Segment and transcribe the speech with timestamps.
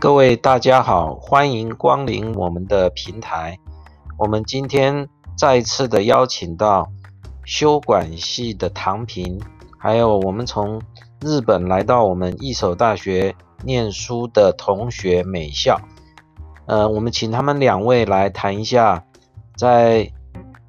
[0.00, 3.58] 各位大家好，欢迎光临我们的平台。
[4.16, 6.88] 我们今天再次的邀请到
[7.44, 9.40] 修管系的唐平，
[9.76, 10.80] 还有我们从
[11.20, 13.34] 日本来到我们一手大学
[13.64, 15.80] 念书的同学美校。
[16.66, 19.04] 呃，我们请他们两位来谈一下
[19.56, 20.12] 在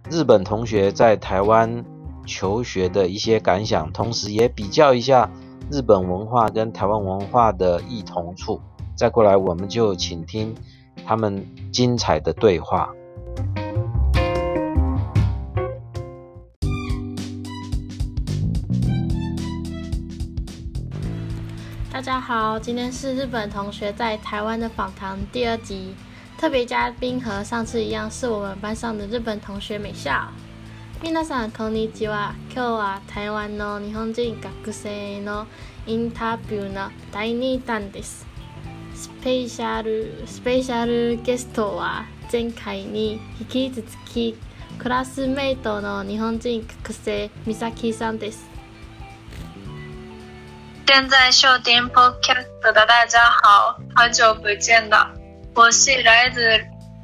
[0.09, 1.85] 日本同学在台湾
[2.25, 5.29] 求学的一些感想，同时也比较一下
[5.69, 8.59] 日本文化跟台湾文化的异同处。
[8.98, 10.54] 再过来，我们就请听
[11.04, 12.88] 他们精彩的对话。
[21.92, 25.94] 大家好，今天是日本同学在台湾的访谈第二集，
[26.36, 30.28] 特别嘉宾和上次一样，是我们班上的日本同学美笑。
[31.02, 32.34] 皆さんこんにちは。
[32.50, 35.46] 今日は台湾の日本人学生の
[35.86, 38.26] インタビューの第二弾です。
[38.99, 44.37] スペシャルスペシャルゲストは前回に引き続き
[44.77, 48.49] クラスメイトの日本人学生美咲さんです。
[50.85, 55.13] 正在收听 Podcast 的大家好，好久不见了，
[55.53, 56.41] 我是来自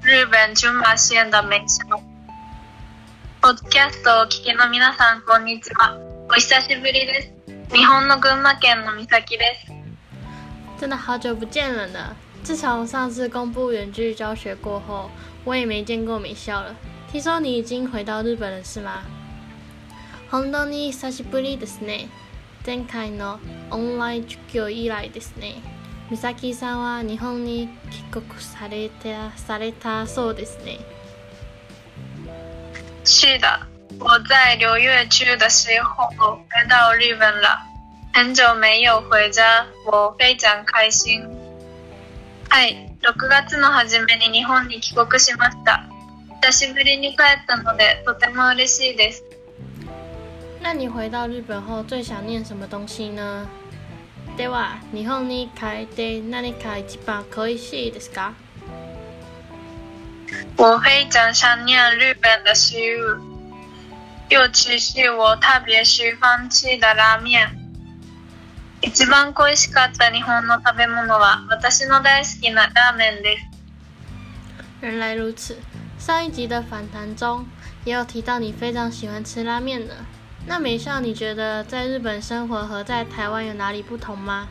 [0.04, 1.88] 日本群馬县的美香。
[3.42, 5.98] Podcast を聞きの皆さんこんにちは。
[6.30, 7.32] お久しぶりです。
[7.74, 9.85] 日本の群馬県の美咲です。
[10.79, 12.17] 真的好久不见了呢！
[12.43, 15.11] 自从上次公布远距教学过后，
[15.45, 16.75] 我也没见过美笑了。
[17.13, 19.03] 听说你已经回到日本了，是吗？
[20.31, 22.09] 本当に久しぶりですね。
[22.65, 25.61] 前回のオンライン授業以来ですね。
[26.11, 30.79] 美咲さんは日本に帰国されたされたそうですね。
[33.05, 33.61] 是的，
[33.99, 36.09] 我在六月初的时候
[36.49, 37.59] 回到日本了，
[38.16, 41.22] 很久没有回家，我非常开心。
[42.48, 45.84] はい、6月の初めに日本に帰国しました。
[46.42, 49.22] 久しぶりに帰ったのでとても嬉しいです。
[50.62, 53.48] 那你回到日本后最想念什么东西呢？
[54.38, 58.32] では、日本に帰って何か一番恋しいですか？
[60.56, 63.20] 我非常想念日本的食物，
[64.30, 67.65] 尤其是我特别喜欢吃的拉面。
[68.86, 73.46] 一番恋しかった日本の食べ物は私の大好きなラーメンです。
[74.80, 75.56] 原来如此，
[75.98, 77.48] 上一集的访谈中
[77.84, 79.96] 也有提到你非常喜欢吃拉面的。
[80.46, 84.48] 那美少，你觉得在日本生活和在台湾有哪里不同吗？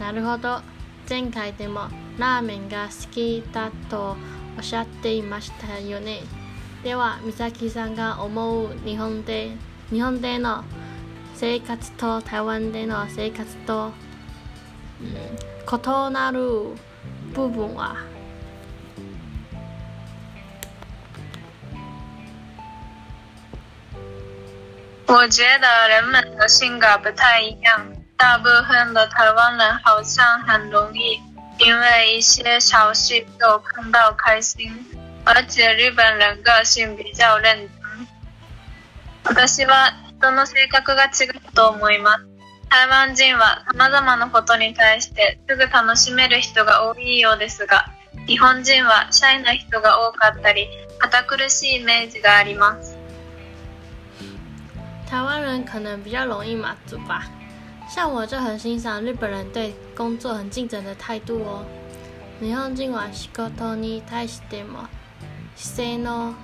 [0.00, 0.62] なるほど。
[1.08, 4.16] 前回でもラーメンが好きだと
[4.58, 6.22] おっしゃっていましたよね。
[6.82, 9.52] では、美咲さんが思う日本で
[9.90, 10.64] 日本での
[11.38, 13.92] 生活と台湾での生活と、
[15.00, 16.74] うん、異なる
[17.34, 17.94] 部分は
[25.06, 27.86] 我觉得人们的性格不太一样，
[28.16, 31.20] 大部分的台湾人好像很容易
[31.58, 34.72] 因为一些小事就碰到开心，
[35.24, 37.68] 而且日本人个性比较认
[39.24, 39.34] 真。
[39.34, 42.26] 私は人の性格が違うと思います。
[42.68, 47.86] 台湾人は様々なことに対してすぐ楽しめる人が多いようですが、
[48.26, 50.68] 日本人はシャイな人が多かったり、
[50.98, 52.96] 堅苦しいイメージがあります。
[55.08, 57.22] 台湾人可能比较容易满足吧，
[57.94, 61.64] 像我就很欣赏日本人对工作很尽责的态度哦。
[62.40, 64.88] 日本人は仕事に対しても
[65.54, 66.34] 姿勢の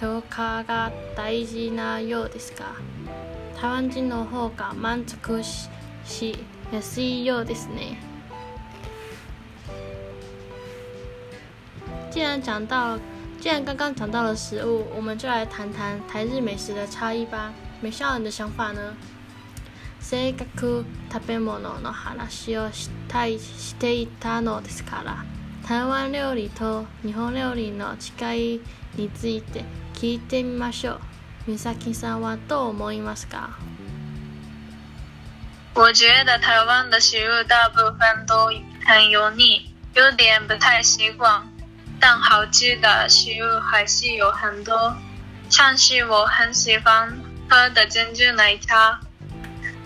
[0.00, 2.66] 評価が大事なようですが、
[3.58, 5.42] 台湾人の方が満足
[6.04, 6.36] し
[6.70, 7.98] やすいようですね。
[12.10, 12.98] 既然讲到，
[13.40, 17.52] 既然刚刚讲到了食物，我们就来谈谈台日美食的差异吧。
[17.80, 18.94] 美少人的想法呢？
[20.00, 25.24] せっかく食べ物の話をしたいしていたのですから、
[25.66, 28.60] 台湾料理と日本料理の違い
[28.96, 29.64] について
[29.94, 31.00] 聞いてみましょう。
[31.46, 33.50] 美咲さんはどう思いますか？
[35.74, 38.46] 我觉得台湾的食物大部分都
[38.84, 41.42] 很油腻，有点不太习惯。
[42.00, 44.96] 但好吃的食物还是有很多，
[45.48, 47.16] 像是我很喜欢。
[47.48, 48.98] 喝的珍珠奶茶，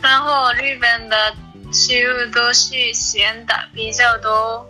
[0.00, 1.34] 然后日本的
[1.70, 4.66] 食物都是咸的比较多。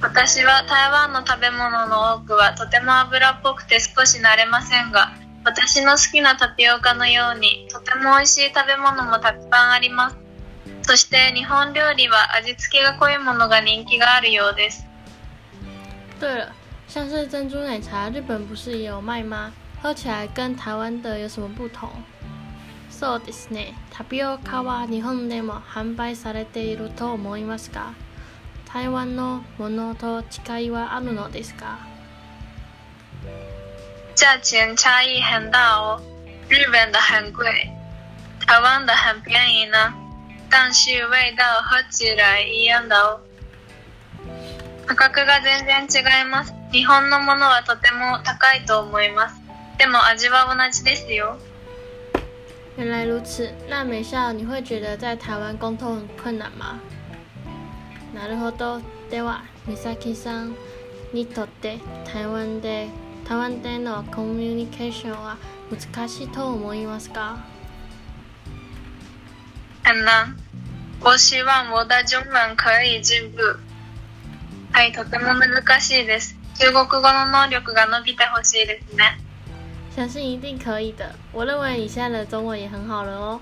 [0.00, 5.12] 私は台湾の食べ物の多くはとても油っぽくて少し慣れませんが、
[5.46, 10.16] 私の好きなタピオカのようにとても美味しい食べ物もたくさんあります。
[10.82, 14.84] そして日本料理は味付けが濃いものが人気があるようです。
[16.18, 16.48] 对了，
[16.88, 19.52] 像是珍珠奶茶，日本不是也有卖吗？
[19.80, 21.90] 喝起来跟台湾的有什么不同？
[22.90, 23.74] そうですね。
[23.92, 27.92] タピオカは日本でも販売されていると思いますが、
[28.72, 31.78] 台湾のものと違いはあるのですか？
[34.26, 36.00] 价钱差异很大哦，
[36.48, 37.70] 日本的很贵，
[38.44, 39.94] 台湾的很便宜呢。
[40.50, 43.20] 但是味道喝起来一样的哦。
[44.84, 46.52] 価格が全然違います。
[46.72, 49.40] 日本のものはとても高いと思います。
[49.78, 51.38] でも味は同じですよ。
[52.76, 56.80] 原来如此，那美笑，你会觉得在台湾沟通很困難吗？
[58.12, 58.82] なるほど。
[59.08, 60.56] では、美咲さん
[61.12, 61.78] にとって
[62.12, 62.88] 台湾で
[63.28, 65.36] 台湾でのコミュニケーションは
[65.68, 67.38] 難しいと思いますか？
[69.82, 70.36] 很难。
[71.00, 73.58] 我希望我的中文可以進步。
[74.72, 76.36] はい、とても難しいです。
[76.60, 79.18] 中国語の能力が伸びてほしいですね。
[79.96, 81.16] 相信一定可以的。
[81.32, 83.40] 我认为你现在的中文也很好了哦。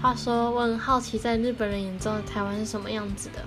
[0.00, 3.42] 话说，我很好奇，在日本人眼中的台湾是什么样子的？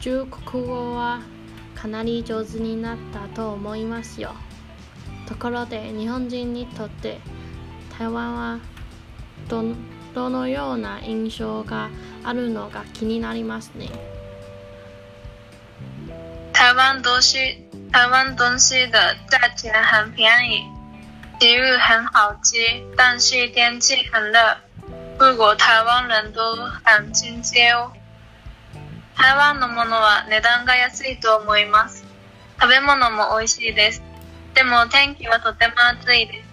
[0.00, 1.18] 中国語は
[1.84, 4.34] かなり上手になったと思いますよ。
[5.28, 7.20] ところで、日本人にとって
[7.98, 8.58] 台湾は
[9.50, 9.62] ど
[10.14, 11.90] どのような印象が
[12.22, 13.90] あるのか気になりますね。
[16.54, 20.64] 台湾东西，台湾东西的价钱很便宜，
[21.38, 22.56] 食物很好吃，
[22.96, 24.56] 但是天气很热。
[25.18, 27.92] 不过台湾人都很亲切哦。
[29.16, 32.04] 台湾のものは値段が安いと思います。
[32.60, 34.02] 食べ物も美味しいです。
[34.54, 36.48] でも天気はとても暑いです。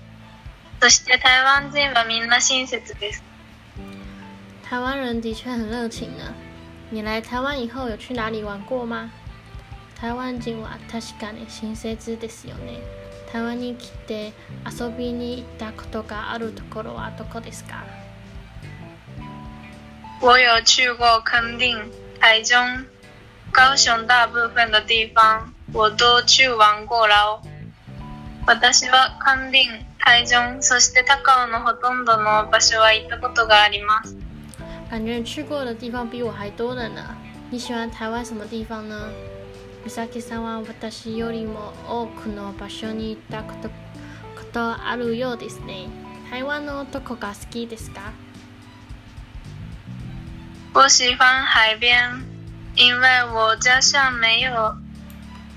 [0.81, 3.23] そして台湾人はみんな親切です。
[4.69, 6.33] 台湾人的确很热情呢。
[6.89, 9.09] 你来台湾以后有去哪里玩过吗？
[9.99, 12.79] 台湾人は確かに親切ですよね。
[13.31, 14.33] 台湾に来て
[14.65, 17.83] 遊びに行ったことがあるところはどこですか？
[20.19, 21.91] 我有去过垦丁、
[22.21, 22.85] 台中、
[23.51, 27.41] 高雄大部分的地方，我都去玩过了。
[28.45, 34.15] 私は垦丁、台中、そして高尾のほとんどの場所は行ったことがあります。
[34.91, 37.01] 感觉去过的地方比我还多了呢。
[37.49, 39.09] 你喜欢台湾什么地方呢？
[39.83, 43.73] 美咲さんは私よりも多くの場所に行ったことこ
[44.53, 45.89] とあるようですね。
[46.29, 48.13] 台湾のどこが好きですか？
[50.73, 52.23] 我喜欢海边，
[52.75, 54.77] 因为我家乡没有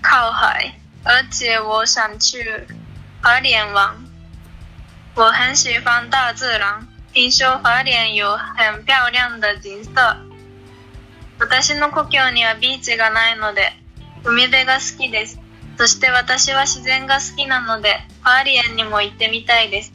[0.02, 0.75] 靠海，
[1.05, 2.66] 而且我想去
[3.22, 3.94] 花莲玩。
[5.14, 6.88] 我很喜欢大自然。
[7.12, 10.16] 听说花莲有很漂亮的景色。
[11.38, 13.72] 私の故郷にはビーチがないので、
[14.25, 15.38] 海辺が好きです。
[15.78, 19.93] そして私は自然が好きなので、花莲にも行ってみたいです。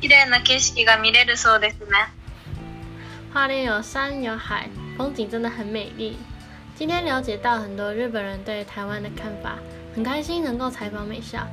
[0.00, 2.08] 綺麗な景色が見れるそうですね。
[3.33, 6.17] 花莲有山有海，风景真的很美丽。
[6.75, 9.57] 今天了解到很多日本人对台湾的看法，
[9.93, 11.45] 很开心能够采访美笑。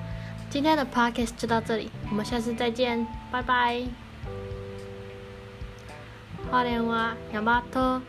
[0.49, 3.83] 今天的 podcast 就到这里，我们下次再见，拜拜。
[6.51, 8.01] 花蓮は山と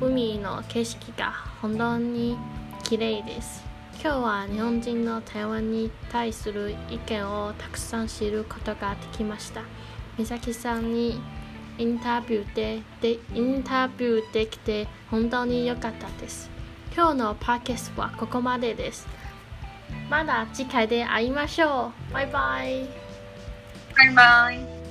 [0.00, 2.38] 海の景色が本当に
[2.84, 3.64] 綺麗です。
[4.02, 9.62] 今日は日本人の台湾に対する意見をたくさん知ることができました。
[10.16, 11.20] 美咲さんに
[11.77, 16.49] インタビューででインタビューできて本当に良かったです。
[16.95, 19.07] 今日のパーケスはここまでです。
[20.09, 22.13] まだ次回で会いましょう。
[22.13, 22.87] バイバイ。
[23.95, 24.85] バイバイ。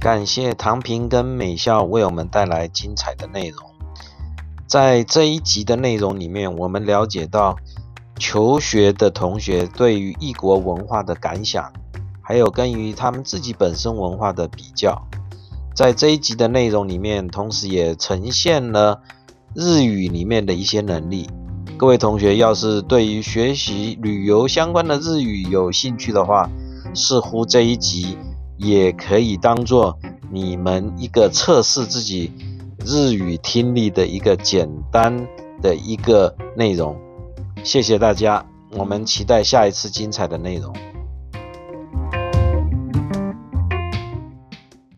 [0.00, 3.77] 感谢唐平跟美笑为我们带来精彩的内容。
[4.68, 7.56] 在这一集的内容里面，我们了解到
[8.18, 11.72] 求学的同学对于异国文化的感想，
[12.20, 15.02] 还有跟于他们自己本身文化的比较。
[15.74, 19.00] 在这一集的内容里面，同时也呈现了
[19.54, 21.30] 日语里面的一些能力。
[21.78, 26.50] 各位同学要是对于学习旅游相关的日语有兴趣的话，
[26.94, 28.18] 似乎这一集。
[28.60, 29.96] 也可以当做
[30.32, 32.32] 你们一个测试自己
[32.84, 35.26] 日语听力的一个简单
[35.60, 36.96] 的一个内容。
[37.64, 40.72] 谢谢大家，我们期待下一次精彩的内容。